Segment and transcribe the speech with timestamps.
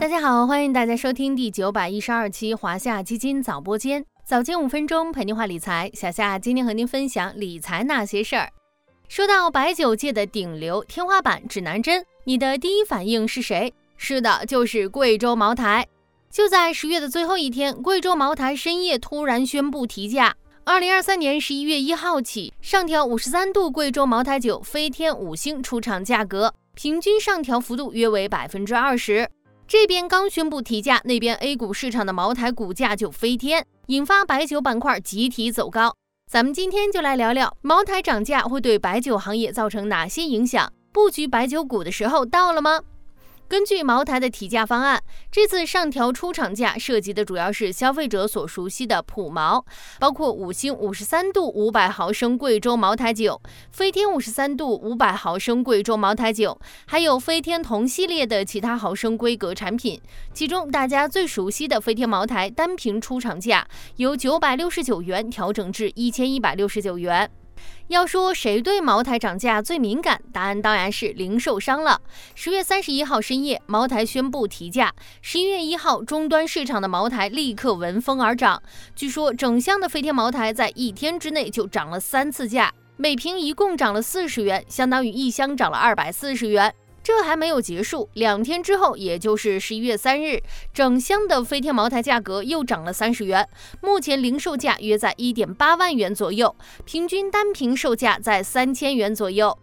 [0.00, 5.90] 大家好，欢迎大家收听第九百一十二期华夏基金早播间，早间五分钟陪您话理财。
[5.92, 8.48] 小夏今天和您分享理财那些事儿。
[9.08, 13.74] 说到白酒界的顶流天花板指南针，你的第一反应是谁？
[13.98, 15.86] 是的，就是贵州茅台。
[16.30, 20.34] 就在十月的最后一天，贵州茅台深夜突然宣布提价。
[20.64, 29.28] 二零二三年十一月一号起，上调五十三度贵州茅台酒飞天五星出厂价格，平均上调幅度约为百分之二十。
[29.70, 35.94] 这边刚宣布提价，那边 A 股市场的茅台股价就飞天，引发白酒板块集体走高。
[36.28, 40.72] 咱们今天就来聊聊茅台涨价会对白酒行业造成哪些影响？
[40.90, 42.80] 布局白酒股的时候到了吗？
[43.50, 49.64] 根据茅台的提价方案，这次上调出厂价涉及的主要是消费者所熟悉的普茅，
[49.98, 53.42] 包括五星五十三度五百毫升贵州茅台酒、
[53.72, 60.00] 飞天五十三度五百毫升贵州茅台酒，还有飞天同系列的其他毫升规格产品。
[60.32, 67.28] 其中大家最熟悉的飞天茅台单瓶出厂价由九百六十九元调整至一千一百六十九元。
[67.88, 72.00] 要说谁对茅台涨价最敏感，答案当然是零售商了。
[72.34, 74.94] 十月三十一号深夜，茅台宣布提价。
[75.22, 78.62] 十一月一号，终端市场的茅台立刻闻风而涨。
[78.94, 86.72] 据说整箱的飞天茅台在一天之内就涨了三次价，每瓶一共涨了四十元，相当于一箱涨了二百四十元。
[87.02, 93.48] 这还没有结束，两天之后，也就是十一月三日，整箱的飞天茅台价格又涨了三十元，
[93.80, 99.56] 目前零售价约在一点八万元左右，平均单瓶售价在三千元左右。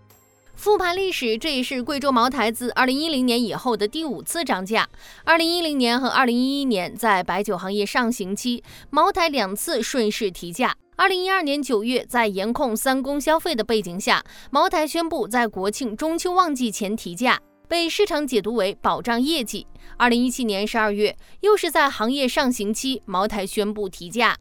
[0.55, 4.89] 复盘历史，这也是贵州茅台自二零一零年以后的第五次涨价。
[5.23, 10.75] 二零一零年和二零一一年在白酒行业上行期，茅台两次顺势提价。
[10.99, 19.67] 二零一二年九月，在严控三公消费的背景下，茅台宣布在国庆、中秋旺季前提价，被市场解读为保障业绩。
[19.95, 24.35] 二零一七年十二月，又是在行业上行期，茅台宣布提价。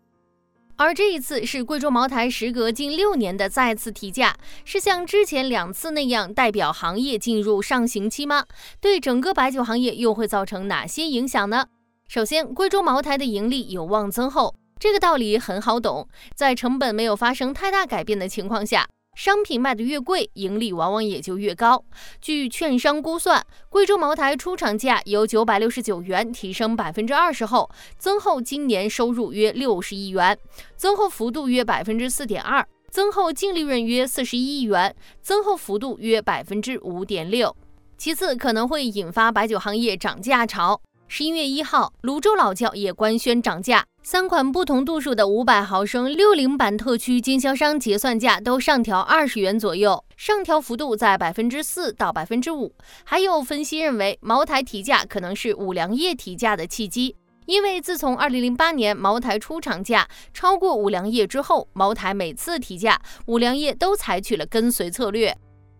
[0.76, 4.34] 而这一次是贵州茅台时隔近六年的再次提价，
[4.64, 8.46] 是像之前两次那样代表行业进入上行期吗？
[8.80, 11.66] 对整个白酒行业又会造成哪些影响呢？
[12.08, 18.86] 首先，贵州茅台的盈利有望增厚，这个道理很好懂，在成本没有发生太大改变的情况下。
[19.16, 21.82] 商品卖得越贵，盈利往往也就越高。
[22.20, 30.38] 据券商估算，贵州茅台出厂价由九百六十九元提升百分之二十后，增厚今年收入约六十亿元，
[30.76, 37.56] 增厚幅度约百分之四点二，增厚净利润约四十一亿元，增厚幅度约百分之五点六。
[37.96, 40.78] 其次，可能会引发白酒行业涨价潮。
[41.08, 52.74] 十一月一号，泸州老窖也官宣涨价，三款不同度数的五百毫升六零版特区经销商结算价都上调二十元左右，上调幅度在百分之四到百分之五。
[53.04, 57.14] 还有分析认为，茅台提价可能是五粮液提价的契机，
[57.46, 65.36] 因为自从二零零八年茅台出厂价超过五粮液之后，茅台每次提价，五粮液都采取了跟随策略。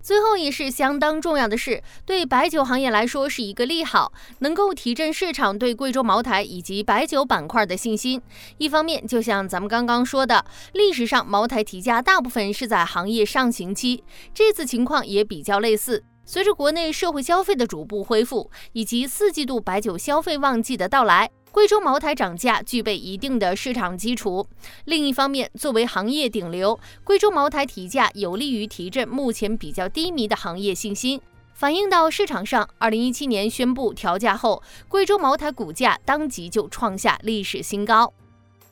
[0.07, 8.23] 最后也是相当重要的是，对白酒行业来说是一个利好，能够提振市场对贵州茅台以及白酒板块的信心。
[8.59, 16.05] 一方面，就像咱们刚刚说的，历史上茅台提价大部分是在行业上行期，这次情况也比较类似。
[16.25, 21.29] 随着国内社会消费的逐步恢复，以及四季度白酒消费旺季的到来。
[21.57, 24.47] 贵州茅台涨价具备一定的市场基础。
[24.85, 31.19] 另一方面，作为行业顶流，贵州茅台提价有利于提振目前比较低迷的行业信心。
[31.55, 38.13] 反映到市场上，二零一七年宣布调价后，贵州茅台股价当即就创下历史新高。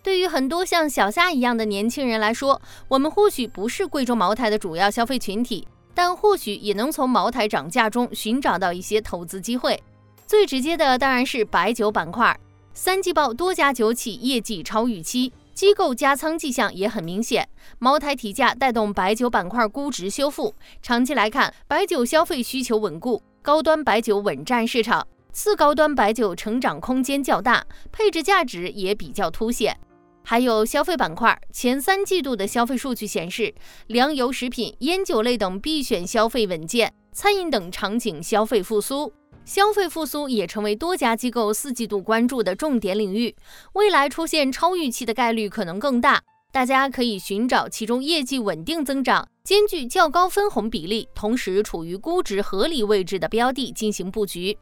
[0.02, 9.82] 对于很多像小夏一样的年轻人来说，我们或许不是贵州茅台的主要消费群体，但或许也能从茅台涨价中寻找到一些投资机会。
[10.26, 12.38] 最直接的当然是白酒板块。
[12.76, 17.48] 三季报多家酒企业绩超预期，机构加仓迹象也很明显。
[17.78, 20.52] 茅台提价带动白酒板块估值修复。
[20.82, 29.78] 长期来看，白酒消费需求稳固，高端白酒稳占市场，次高端白酒成长空间较大，配置价值也比较凸显。
[30.24, 33.54] 还有消费板块，前三季度的消费数据显示，
[33.86, 39.12] 粮油、食品、烟酒类等必选消费稳健，餐饮等场景消费复苏。
[39.44, 43.34] 消费复苏也成为多家机构四季度关注的重点领域，
[43.74, 46.22] 未来出现超预期的概率可能更大。
[46.50, 54.56] 大家可以寻找其中业绩稳定增长、兼具较高分红比例，同时处于估值合理位置的标的进行布局。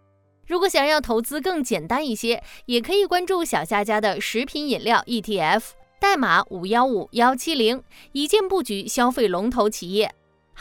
[0.46, 5.62] 如果想要投资更简单一些，也可以关注小夏家的食品饮料 ETF，
[6.00, 7.80] 代码五幺五幺七零，
[8.12, 10.12] 一键布局消费龙头企业。